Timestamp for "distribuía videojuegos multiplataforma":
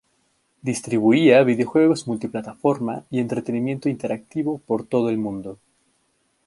0.63-3.05